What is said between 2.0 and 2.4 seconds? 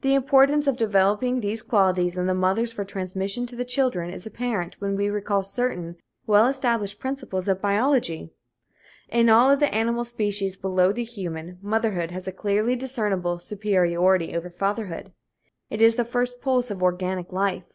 in the